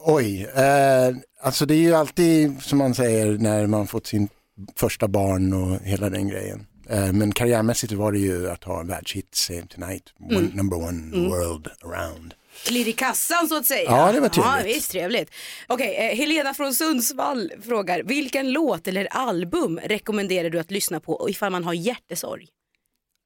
[0.00, 4.28] Oj, eh, alltså det är ju alltid som man säger när man fått sin
[4.76, 6.66] första barn och hela den grejen.
[6.88, 11.68] Eh, men karriärmässigt var det ju att ha världshit Save Tonight, one, number one world
[11.84, 12.34] around.
[12.66, 13.90] Klirr i kassan så att säga.
[13.90, 14.76] Ja, det var Ja, trevligt.
[14.76, 15.30] visst, trevligt.
[15.66, 21.26] Okej, eh, Helena från Sundsvall frågar, vilken låt eller album rekommenderar du att lyssna på
[21.30, 22.46] ifall man har hjärtesorg?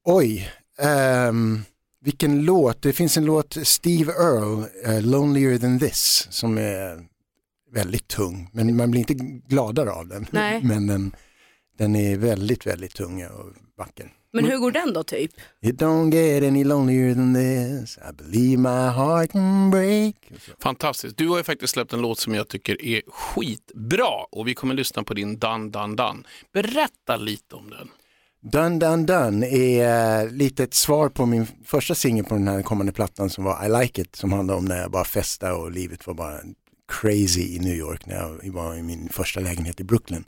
[0.05, 1.63] Oj, ehm,
[2.03, 2.81] vilken låt.
[2.81, 7.05] Det finns en låt, Steve Earle, eh, Lonelier than this, som är
[7.71, 8.49] väldigt tung.
[8.53, 9.13] Men man blir inte
[9.47, 10.25] gladare av den.
[10.31, 10.61] Nej.
[10.63, 11.15] Men den,
[11.77, 14.11] den är väldigt, väldigt tung och vacker.
[14.35, 15.31] Men hur går den då typ?
[15.61, 20.15] It don't get any lonelier than this, I believe my heart can break.
[20.59, 21.17] Fantastiskt.
[21.17, 24.73] Du har ju faktiskt släppt en låt som jag tycker är skitbra och vi kommer
[24.73, 26.27] lyssna på din Dan Dan Dan.
[26.53, 27.89] Berätta lite om den.
[28.51, 32.61] Done Done Done är eh, lite ett svar på min första singel på den här
[32.61, 35.71] kommande plattan som var I Like It som handlade om när jag bara festade och
[35.71, 36.39] livet var bara
[37.01, 40.23] crazy i New York när jag var i min första lägenhet i Brooklyn.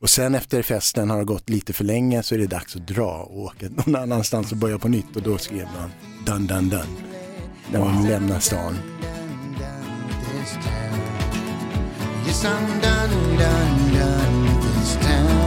[0.00, 2.86] Och sen efter festen har det gått lite för länge så är det dags att
[2.86, 5.90] dra och åka någon annanstans och börja på nytt och då skrev man
[6.26, 6.96] Done Done Done.
[7.72, 8.78] När man lämnar stan.
[12.26, 15.43] Yes, I'm done, done, done this town.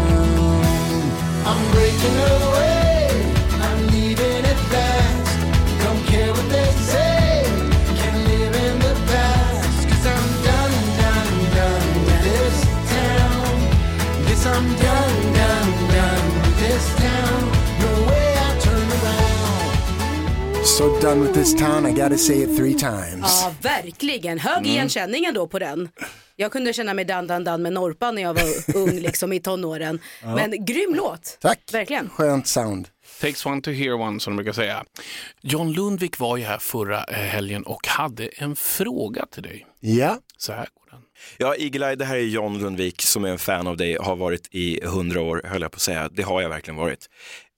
[20.77, 23.21] So done with this town, I gotta say it three times.
[23.41, 24.39] Ja, verkligen.
[24.39, 24.65] Hög Mm.
[24.65, 25.89] igenkänning ändå på den.
[26.39, 29.39] Jag kunde känna mig dan dan dan med Norpan när jag var ung liksom i
[29.39, 29.99] tonåren.
[30.23, 31.37] Men grym låt.
[31.41, 32.09] Tack, Verkligen.
[32.09, 32.87] skönt sound.
[33.21, 34.83] Takes one to hear one som de brukar säga.
[35.41, 39.65] John Lundvik var ju här förra eh, helgen och hade en fråga till dig.
[39.79, 41.01] Ja, Så här går den.
[41.37, 44.47] Ja, Eagle-Eye, det här är John Lundvik som är en fan av dig, har varit
[44.51, 46.09] i hundra år, höll jag på att säga.
[46.11, 47.09] Det har jag verkligen varit.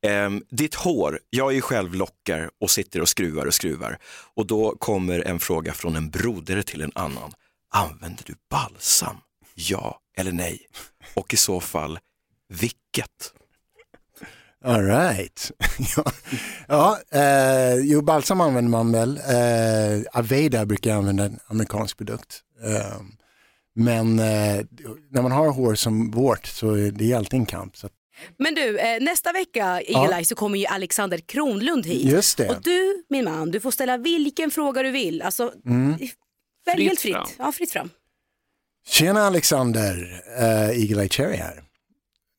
[0.05, 3.97] Ehm, ditt hår, jag är ju själv lockar och sitter och skruvar och skruvar.
[4.35, 7.31] Och då kommer en fråga från en broder till en annan.
[7.73, 9.17] Använder du balsam?
[9.55, 10.59] Ja eller nej?
[11.13, 11.99] Och i så fall,
[12.47, 13.33] vilket?
[14.65, 15.51] All right.
[15.95, 16.03] ja,
[16.67, 19.17] ja eh, jo, balsam använder man väl.
[19.17, 22.41] Eh, Aveda brukar jag använda, en amerikansk produkt.
[22.63, 23.01] Eh,
[23.75, 24.65] men eh,
[25.09, 27.77] när man har hår som vårt så är det alltid en kamp.
[27.77, 27.93] Så att,
[28.37, 32.05] Men du, eh, nästa vecka Eagle-Eye så kommer ju Alexander Kronlund hit.
[32.05, 32.49] Just det.
[32.49, 35.21] Och du, min man, du får ställa vilken fråga du vill.
[35.21, 35.97] Alltså, Mm.
[36.65, 37.13] Fritt helt fritt.
[37.13, 37.27] fram.
[37.37, 37.89] Ja, fritt fram.
[38.87, 41.63] Tjena Alexander, uh, Eagle Eye Cherry här.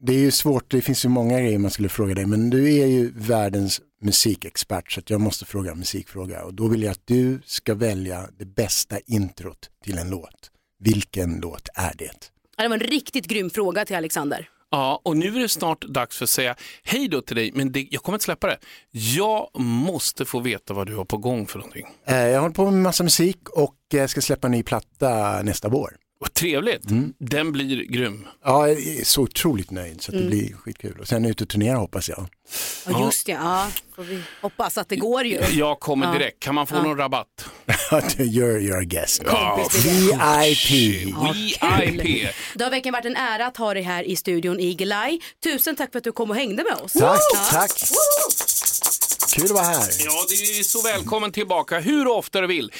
[0.02, 2.74] Det är ju svårt, det finns ju många grejer man skulle fråga dig, men du
[2.78, 6.90] är ju världens musikexpert så att jag måste fråga en musikfråga och då vill jag
[6.90, 10.50] att du ska välja det bästa introt till en låt.
[10.78, 12.30] Vilken låt är det?
[12.56, 14.48] Ja, det var en riktigt grym fråga till Alexander.
[14.70, 17.72] Ja, och nu är det snart dags för att säga hej då till dig, men
[17.72, 18.59] det, jag kommer inte släppa det.
[18.90, 21.87] Jag måste få veta vad du har på gång för någonting.
[22.06, 23.74] Eh, jag håller på med massa musik och
[24.11, 25.96] ska släppa en ny platta nästa vår.
[26.22, 26.90] Vad trevligt.
[26.90, 27.12] Mm.
[27.18, 28.26] Den blir grym.
[28.44, 31.00] Ja, jag är så otroligt nöjd så att det blir skitkul.
[31.00, 32.29] Och sen ut och turnera hoppas jag.
[32.87, 33.68] Ja, just det, ja.
[33.96, 35.40] Får vi hoppas att det går ju.
[35.53, 36.40] Jag kommer direkt.
[36.40, 37.26] Kan man få någon rabatt?
[37.66, 39.22] you're, you're a guest.
[39.22, 40.70] VIP.
[40.70, 42.29] VIP.
[42.55, 45.20] Det har verkligen varit en ära att ha dig här i studion Eagle Eye.
[45.44, 46.92] Tusen tack för att du kom och hängde med oss.
[46.92, 47.48] Tack, Ja.
[47.50, 47.70] tack.
[49.35, 49.88] Kul att vara här.
[49.99, 52.73] Ja, det är så välkommen tillbaka hur ofta du vill.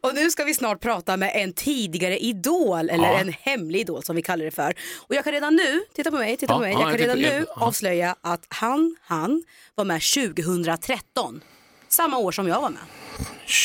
[0.00, 3.18] Och nu ska vi snart prata med en tidigare idol, eller Ja.
[3.18, 4.74] en hemlig idol som vi kallar det för.
[4.96, 7.00] Och jag kan redan nu, titta på mig, titta Ja, på mig, ja, jag kan
[7.00, 7.66] jag redan nu ja.
[7.66, 9.42] avslöja att han, han
[9.74, 11.40] var med 2013.
[11.88, 12.82] Samma år som jag var med.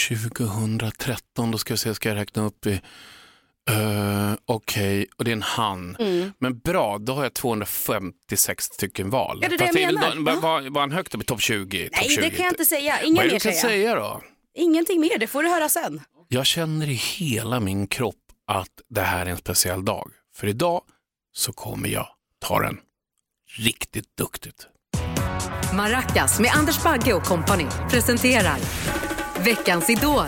[0.10, 2.82] 2013, då ska jag se, ska jag räkna upp i...
[3.70, 5.96] Uh, Okej, och det är en han.
[6.00, 6.34] Mm.
[6.40, 9.40] Men bra, då har jag 256 stycken val.
[9.40, 10.16] Det är det Fast jag väl menar.
[10.16, 11.84] då- Var, var, var han högt upp i topp 20?
[11.90, 12.22] topp Nej, 20?
[12.22, 13.02] det kan jag inte säga.
[13.02, 13.62] Inga Vad är det mer du kan säga.
[13.62, 14.22] säga då?
[14.56, 16.02] Ingenting mer, det får du höra sen.
[16.28, 18.16] Jag känner i hela min kropp
[18.48, 20.12] att det här är en speciell dag.
[20.36, 20.82] För idag
[21.34, 22.08] så kommer jag
[22.46, 22.78] ta den
[23.58, 24.68] riktigt duktigt.
[25.76, 28.58] Maracas med Anders Bagge och kompani presenterar
[29.44, 30.26] Veckans Idol.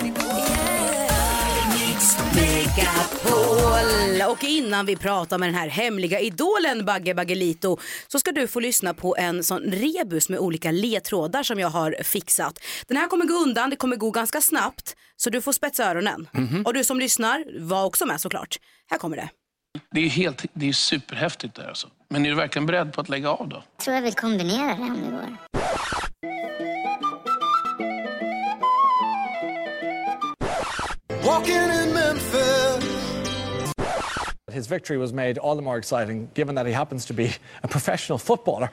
[2.35, 4.31] Megapol.
[4.31, 8.59] Och innan vi pratar med den här hemliga idolen Bagge Baggelito så ska du få
[8.59, 12.59] lyssna på en sån rebus med olika ledtrådar som jag har fixat.
[12.87, 16.27] Den här kommer gå undan, det kommer gå ganska snabbt så du får spetsa öronen.
[16.31, 16.65] Mhm.
[16.65, 18.59] Och du som lyssnar, var också med såklart.
[18.89, 19.29] Här kommer det.
[19.91, 21.87] Det är ju helt, det är superhäftigt där alltså.
[22.09, 23.63] Men är du verkligen beredd på att lägga av då?
[23.77, 25.37] Jag tror jag vill kombinera det om det går.
[31.23, 32.85] Walking in Memphis.
[34.51, 37.29] His victory was made all the more exciting given that he happens to be
[37.63, 38.69] a professional footballer.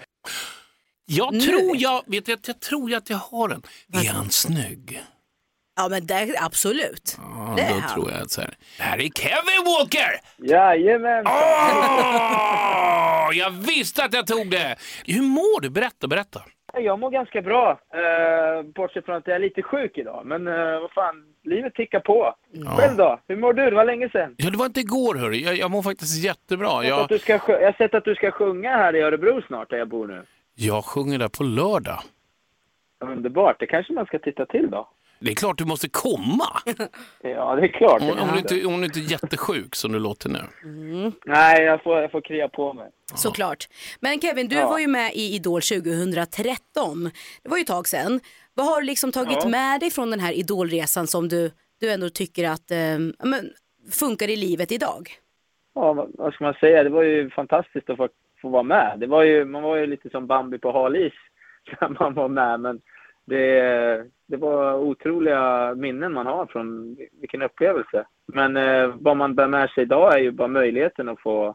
[1.06, 3.62] Jag tror jag, vet du, jag tror jag att jag har den.
[3.92, 5.02] Är han snygg?
[5.76, 7.16] Ja men det, absolut.
[7.18, 7.94] Ja, Det är då han.
[7.94, 8.56] tror jag att så här.
[8.76, 10.20] Det här är Kevin Walker!
[10.38, 11.24] Jajamän!
[11.26, 14.76] Åh, jag visste att jag tog det!
[15.04, 15.70] Hur mår du?
[15.70, 16.42] Berätta, berätta.
[16.80, 20.22] Jag mår ganska bra, eh, bortsett från att jag är lite sjuk idag.
[20.24, 22.34] Men eh, vad fan, livet tickar på.
[22.78, 23.20] Själv då?
[23.28, 23.70] Hur mår du?
[23.70, 24.34] Det var länge sedan.
[24.38, 25.36] Ja, det var inte igår hörru.
[25.36, 26.66] Jag, jag mår faktiskt jättebra.
[26.66, 28.76] Jag har, Jag, sett att du ska, sjö- jag har sett att du ska sjunga
[28.76, 30.22] här i Örebro snart, där jag bor nu.
[30.54, 31.98] jag sjunger där på lördag.
[33.00, 33.56] Underbart.
[33.60, 34.88] Det kanske man ska titta till då.
[35.20, 36.44] Det är klart du måste komma.
[37.22, 38.02] Ja, det är klart.
[38.02, 40.38] Om, om, du inte, om du inte är jättesjuk som du låter nu.
[41.24, 42.90] Nej, jag får, jag får krya på mig.
[43.14, 43.68] Såklart.
[44.00, 44.68] Men Kevin, du Ja.
[44.70, 47.04] var ju med i Idol 2013.
[47.42, 48.20] Det var ju ett tag sedan.
[48.54, 49.48] Vad har du liksom tagit Ja.
[49.48, 51.50] med dig från den här Idolresan som du,
[51.80, 53.50] du ändå tycker att eh, men,
[53.92, 55.08] funkar i livet idag?
[55.74, 56.82] Ja, vad, vad ska man säga?
[56.82, 58.08] Det var ju fantastiskt att få,
[58.42, 58.96] få vara med.
[59.00, 61.12] Det var ju, man var ju lite som Bambi på halis
[61.80, 62.80] när man var med, men
[63.28, 68.06] det, det var otroliga minnen man har från vilken upplevelse.
[68.26, 71.54] Men eh, vad man bär med sig idag är ju bara möjligheten att få,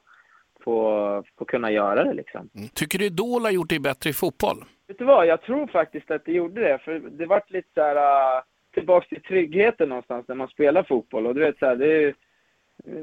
[0.63, 2.49] få, få kunna göra det liksom.
[2.73, 4.57] Tycker du Idol har gjort dig bättre i fotboll?
[4.87, 6.79] Vet du vad, jag tror faktiskt att det gjorde det.
[6.79, 11.27] För det vart lite så här uh, tillbaks till tryggheten någonstans när man spelar fotboll.
[11.27, 12.15] Och du vet så här, det är,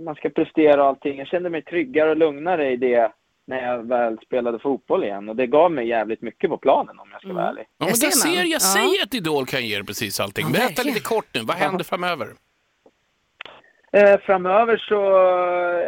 [0.00, 1.18] man ska prestera och allting.
[1.18, 3.12] Jag kände mig tryggare och lugnare i det
[3.50, 5.28] när jag väl spelade fotboll igen.
[5.28, 7.64] Och det gav mig jävligt mycket på planen om jag ska vara ärlig.
[7.78, 10.52] Ja, men jag ser, jag säger att Idol kan ge dig precis allting.
[10.52, 12.28] Berätta lite kort nu, vad händer framöver?
[13.92, 15.16] Eh, framöver så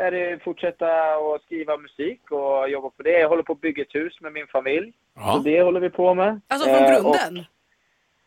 [0.06, 3.18] är det fortsätta att skriva musik och jobba på det.
[3.20, 4.92] Jag håller på att bygga ett hus med min familj.
[5.16, 5.32] Ja.
[5.32, 6.40] Så det håller vi på med.
[6.48, 7.36] Alltså från Eh, grunden?
[7.38, 7.44] och-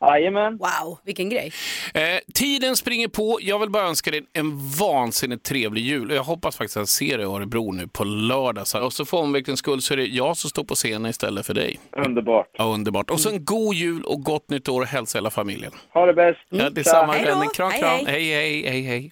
[0.01, 0.57] Jajamän.
[0.57, 1.51] Wow, vilken grej.
[1.93, 2.01] Eh,
[2.33, 3.39] tiden springer på.
[3.41, 6.09] Jag vill bara önska dig en vansinnigt trevlig jul.
[6.11, 8.67] Och Jag hoppas faktiskt att jag ser dig i Örebro nu på lördag.
[8.67, 11.45] Så- Och så för omväxlings skull så är det jag som står på scenen istället
[11.45, 11.79] för dig.
[12.05, 12.47] Underbart.
[12.57, 13.09] Ja, underbart.
[13.11, 15.71] Och så en god jul och gott nytt år och hälsa hela familjen.
[15.93, 16.39] Ha det bäst.
[16.49, 17.31] Ja, detsamma Hej då.
[17.31, 17.49] vännen.
[17.55, 17.89] Kram, kram.
[17.89, 18.05] hej.
[18.07, 19.11] Hej, hej, hej, hej.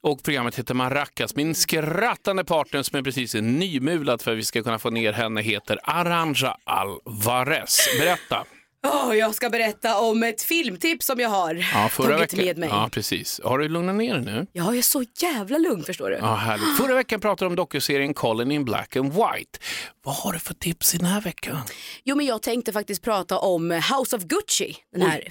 [0.00, 1.36] Och programmet heter Maracas.
[1.36, 5.42] Min skrattande partner som är precis nymulad för att vi ska kunna få ner henne
[5.42, 7.88] heter Aranja Alvarez.
[8.00, 8.44] Berätta.
[8.86, 12.46] Åh, jag ska berätta om ett filmtips som jag har Ja, förra tagit veckan.
[12.46, 12.68] med mig.
[12.68, 13.40] Ja, precis.
[13.44, 14.46] Har du lugnat ner dig nu?
[14.52, 16.16] Ja, jag är så jävla lugn förstår du.
[16.16, 16.76] Ja, härligt.
[16.76, 19.58] Förra veckan pratade du om dokuserien Colin in Black and White.
[20.04, 21.56] Vad har du för tips i den här veckan?
[22.04, 25.22] Jo, men jag tänkte faktiskt prata om House of Gucci, den här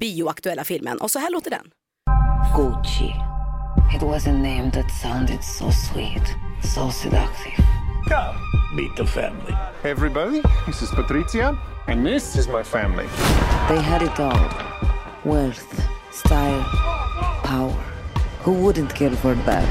[0.00, 0.98] bioaktuella filmen.
[0.98, 1.70] Och så här låter den.
[2.56, 3.12] Gucci.
[3.96, 6.26] It was a name that sounded so sweet,
[6.74, 7.56] so seductive.
[8.08, 8.38] Come,
[8.76, 9.54] meet the family.
[9.84, 11.56] Everybody, this is Patricia,
[11.88, 13.06] and this is my family.
[13.68, 14.48] They had it all
[15.24, 16.64] wealth, style,
[17.44, 17.84] power.
[18.44, 19.64] Who wouldn't kill for that?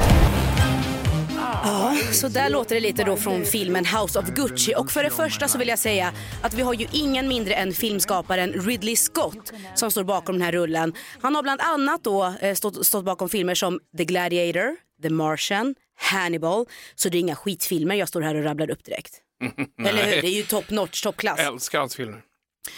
[1.64, 4.74] Ja, så där låter det lite då från filmen House of Gucci.
[4.76, 7.74] Och för det första så vill jag säga att vi har ju ingen mindre än
[7.74, 10.94] filmskaparen Ridley Scott som står bakom den här rullen.
[11.22, 15.76] Han har bland annat då eh, stått, stått bakom filmer som The Gladiator, The Martian,
[16.00, 16.66] Hannibal.
[16.96, 19.22] Så det är inga skitfilmer jag står här och rabblar upp direkt.
[19.88, 20.22] Eller hur?
[20.22, 21.40] Det är ju top notch, toppklass.
[21.40, 22.22] Älskar hans filmer.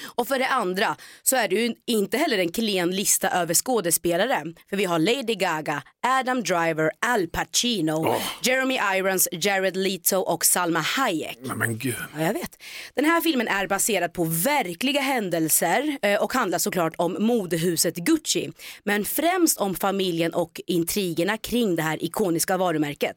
[0.03, 4.43] Och för det andra så är det ju inte heller en klen lista över skådespelare.
[4.69, 10.79] För vi har Lady Gaga, Adam Driver, Al Pacino, Jeremy Irons, Jared Leto och Salma
[10.79, 11.37] Hayek.
[11.41, 11.95] Nej, men gud.
[12.17, 12.63] Ja, jag vet.
[12.95, 18.51] Den här filmen är baserad på verkliga händelser eh, och handlar såklart om modehuset Gucci.
[18.83, 23.15] Men främst om familjen och intrigerna kring det här ikoniska varumärket.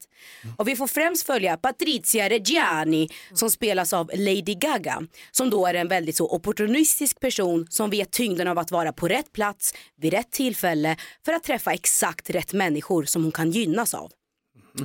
[0.57, 5.01] Och vi får främst följa Patrizia Reggiani som spelas av Lady Gaga.
[5.31, 6.25] Som då är en väldigt så
[6.63, 11.33] opportunistisk person som vet tyngden av att vara på rätt plats vid rätt tillfälle för
[11.33, 14.11] att träffa exakt rätt människor som hon kan gynnas av.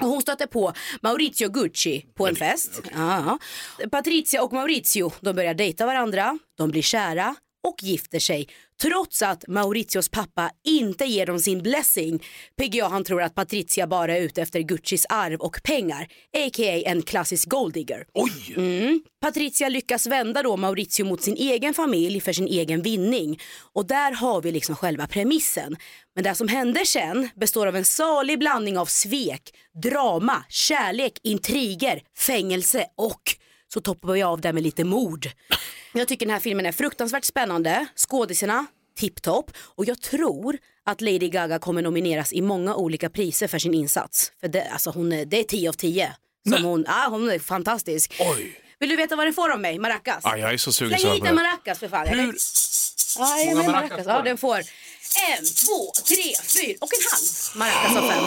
[0.03, 2.83] Och hon stötte på Maurizio Gucci på en fest.
[2.95, 3.39] Ja.
[3.91, 7.37] Patrizia och Maurizio de börjar dejta varandra, de blir kära
[7.67, 8.49] och gifter sig
[8.83, 12.23] trots att Mauritios pappa inte ger dem sin blessing.
[12.57, 16.03] PGA han tror att Patrizia bara är ute efter Guccis arv och pengar,
[16.37, 16.83] a.k.a.
[16.91, 18.07] en klassisk golddigger.
[18.15, 18.55] Oj!
[18.57, 19.01] Mm.
[19.21, 23.41] Patrizia lyckas vända då Maurizio mot sin egen familj för sin egen vinning.
[23.73, 25.77] Och där har vi liksom själva premissen.
[26.15, 32.03] Men det som händer sen består av en salig blandning av svek, drama, kärlek, intriger,
[32.17, 33.23] fängelse och
[33.75, 35.29] så toppar vi av det med lite mord.
[35.95, 38.67] Jag tycker den här filmen är fruktansvärt spännande, skådisarna
[38.99, 43.75] tipptopp och jag tror att Lady Gaga kommer nomineras i många olika priser för sin
[43.75, 44.33] insats.
[44.41, 46.13] För det, alltså hon, är- det är 10 av 10.
[46.55, 48.17] Som hon, ah, hon är fantastisk.
[48.21, 48.61] Oj.
[48.81, 49.79] Vill du veta vad den får av mig?
[49.79, 50.21] Maracas?
[50.25, 52.07] Ja, jag är så sugen Släng hit en maracas för fan.
[52.09, 52.37] Hur-
[53.19, 54.65] Ja, jag med maracas Ja, den får en,
[55.45, 58.25] två, tre, fyra och en halv maracas av fem.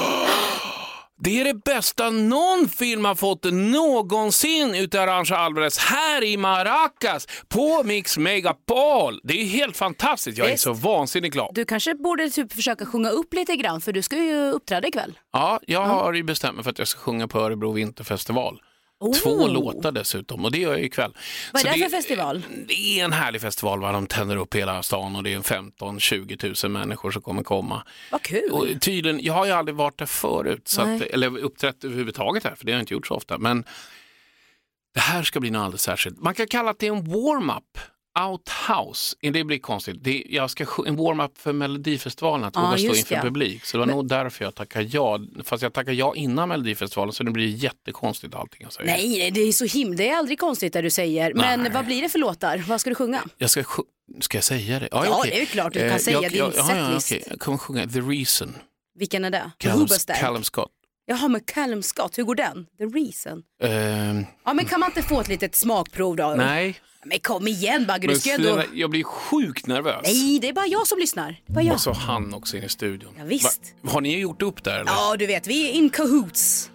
[1.23, 7.27] Det är det bästa någon film har fått någonsin utav Arantxa Alvarez här i Maracas
[7.47, 9.19] på Mix Megapol.
[9.23, 10.37] Det är helt fantastiskt.
[10.37, 10.63] Jag är Visst.
[10.63, 11.51] så vansinnigt glad.
[11.53, 15.19] Du kanske borde typ försöka sjunga upp lite grann för du ska ju uppträda ikväll.
[15.33, 18.61] Ja, jag har ju bestämt mig för att jag ska sjunga på Örebro vinterfestival.
[19.01, 19.13] Oh.
[19.13, 21.13] Två låtar dessutom och det gör jag ikväll.
[21.53, 22.41] Vad är det för festival?
[22.67, 23.91] Det är en härlig festival, va?
[23.91, 27.83] de tänder upp hela stan och det är 15-20 000 människor som kommer komma.
[28.11, 28.51] Vad kul.
[28.51, 32.55] Och tydligen, jag har ju aldrig varit där förut, så att, eller uppträtt överhuvudtaget här,
[32.55, 33.37] för det har jag inte gjort så ofta.
[33.37, 33.63] Men
[34.93, 36.19] det här ska bli något alldeles särskilt.
[36.19, 37.77] Man kan kalla det en warm-up.
[38.19, 39.95] Outhouse, det blir konstigt.
[40.03, 43.21] Det, jag ska en warm-up för Melodifestivalen, att våga stå just inför ja.
[43.21, 43.65] publik.
[43.65, 45.19] Så det var nog därför jag tackade ja.
[45.43, 48.91] Fast jag tackade ja innan Melodifestivalen, så det blir jättekonstigt allting jag säger.
[48.97, 51.33] Nej, det är så himla, det är aldrig konstigt det du säger.
[51.33, 51.71] Men Nej.
[51.71, 52.63] vad blir det för låtar?
[52.67, 53.23] Vad ska du sjunga?
[53.37, 53.83] Jag ska, sj-
[54.21, 54.87] ska jag säga det?
[54.91, 55.31] Ja, okej.
[55.35, 57.11] det är klart du kan Eh, säga jag, din jag, ja, ja, setlist.
[57.11, 57.23] okej.
[57.29, 58.55] Jag kommer sjunga The Reason.
[58.99, 59.51] Vilken är det?
[59.57, 60.19] Callum, Hoobastack.
[60.19, 60.71] Callum Scott.
[61.05, 62.65] Jaha, med Callum Scott, hur går den?
[62.77, 63.43] The Reason.
[63.63, 66.33] Ehm, Ja, men kan man inte få ett litet smakprov då?
[66.37, 68.63] nej, Men kom igen Bagge, du men ska ändå...
[68.73, 70.01] jag blir sjukt nervös.
[70.03, 71.35] Nej, det är bara jag som lyssnar.
[71.47, 71.73] Bara jag.
[71.73, 73.13] Och så han också inne i studion.
[73.17, 73.61] Ja, visst.
[73.81, 74.91] Va, har ni gjort upp där eller?
[74.91, 76.71] Ja, du vet, vi är in cahoots.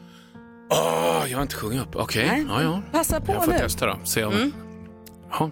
[0.70, 1.96] Åh, jag har inte sjungit upp.
[1.96, 2.82] Okej, Nej, ja, ja.
[2.92, 3.58] passa på Jag får nu.
[3.58, 3.98] testa då.
[4.04, 4.32] Se om...
[4.34, 4.52] Mm.
[5.30, 5.50] Ja.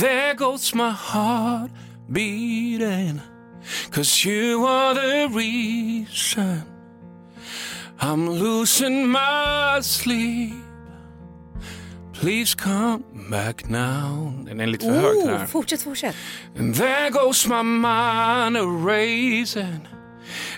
[0.00, 1.70] There goes my heart
[2.08, 3.20] beating
[3.90, 6.62] Cause you are the reason
[8.00, 10.52] I'm losing my sleep
[12.12, 15.46] Please come back now Den är lite för hög den här.
[15.46, 16.16] fortsätt, fortsätt.
[16.58, 19.86] And there goes my mind a racing,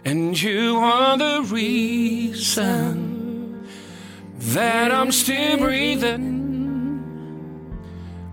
[0.07, 3.07] and you are the reason
[4.55, 6.37] that I'm still breathing.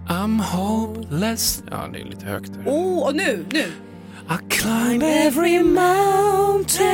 [0.07, 1.63] I'm hopeless.
[1.71, 2.63] Ja, det är lite högt där.
[2.65, 3.71] Oh, och nu, nu.
[4.29, 6.85] I climb every mountain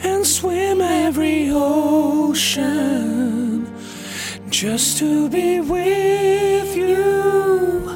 [0.00, 2.82] and swim every ocean
[4.48, 7.90] just to be with you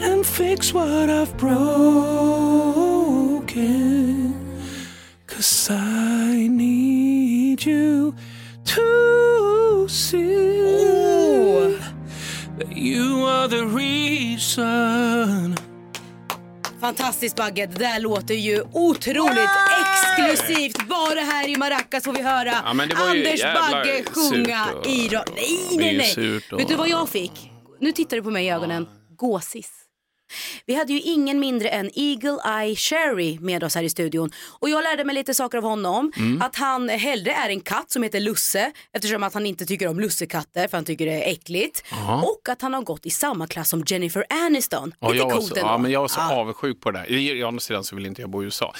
[0.00, 1.94] and fix what I've broken.
[5.28, 8.16] Cause I need you
[8.64, 10.62] to see
[12.58, 14.97] that you are the reason.
[16.88, 20.88] Fantastiskt Bagge, det där låter ju otroligt exklusivt.
[20.88, 22.52] Bara här i Maracas får vi höra
[22.94, 26.14] Ja, Anders Bagge sjunga i ra- Nej, nej, nej.
[26.58, 27.50] Vet du vad jag fick?
[27.80, 28.88] Nu tittar du på mig i ögonen.
[29.16, 29.70] Gåsis.
[30.66, 34.30] Vi hade ju ingen mindre än Eagle Eye Cherry med oss här i studion.
[34.60, 36.12] Och jag lärde mig lite saker av honom.
[36.16, 36.42] Mm.
[36.42, 40.00] Att han hellre är en katt som heter Lusse eftersom att han inte tycker om
[40.00, 41.84] lussekatter för han tycker det är äckligt.
[41.90, 42.22] Jaha.
[42.22, 44.94] Och att han har gått i samma klass som Jennifer Aniston.
[45.00, 45.66] Ja, lite jag coolt så, ändå.
[45.68, 46.34] ja, men jag var så Ja.
[46.34, 47.10] avundsjuk på det där.
[47.12, 48.74] I andra sidan så vill inte jag bo i USA.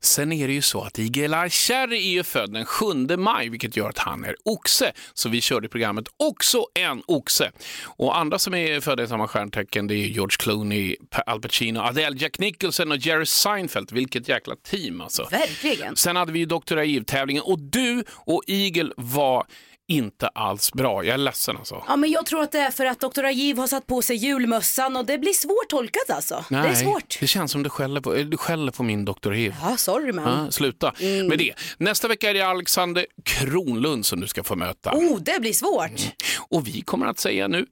[0.00, 3.76] Sen är det ju så att Igel Cherry är ju född den 7 maj, vilket
[3.76, 4.92] gör att han är oxe.
[5.14, 7.50] Så vi körde i programmet också en oxe.
[7.84, 10.65] Och andra som är födda i samma stjärntecken det är George Clooney,
[11.10, 13.92] Pa- Al Pacino, Adele, Jack Nicholson och Jerry Seinfeld.
[13.92, 15.28] Vilket jäkla team alltså.
[15.30, 15.96] Verkligen.
[15.96, 16.76] Sen hade vi ju Dr.
[16.76, 19.46] Aiv-tävlingen och du och Igel var
[19.88, 21.04] inte alls bra.
[21.04, 21.84] Jag är ledsen alltså.
[21.88, 23.24] Ja, men jag tror att det är för att Dr.
[23.24, 26.44] Ajiv har satt på sig julmössan och det blir svårt tolkat alltså.
[26.48, 27.16] det är svårt.
[27.20, 29.30] det känns som du skäller på, du skäller på min Dr.
[29.30, 29.54] Hiv.
[29.62, 30.44] Ja, sorry man.
[30.44, 31.26] Ja, sluta Mm.
[31.26, 31.54] med det.
[31.78, 34.90] Nästa vecka är det Alexander Kronlund som du ska få möta.
[34.92, 36.00] Oh, det blir svårt.
[36.48, 37.66] Och vi kommer att säga nu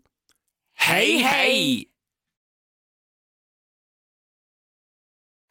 [0.77, 1.85] hej hej!